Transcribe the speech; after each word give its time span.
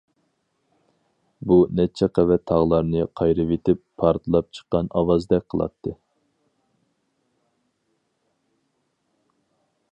بۇ 1.49 1.57
نەچچە 1.79 2.07
قەۋەت 2.19 2.43
تاغلارنى 2.51 3.03
قايرىۋېتىپ 3.21 3.83
پارتلاپ 4.03 4.49
چىققان 4.59 4.91
ئاۋازدەك 5.01 5.47
قىلاتتى. 5.55 5.95